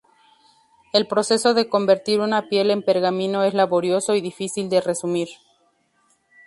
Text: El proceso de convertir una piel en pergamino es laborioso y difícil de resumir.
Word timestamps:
El 0.93 1.05
proceso 1.07 1.53
de 1.53 1.69
convertir 1.69 2.21
una 2.21 2.49
piel 2.49 2.71
en 2.71 2.81
pergamino 2.81 3.43
es 3.43 3.53
laborioso 3.53 4.15
y 4.15 4.21
difícil 4.21 4.67
de 4.67 4.81
resumir. 4.81 5.29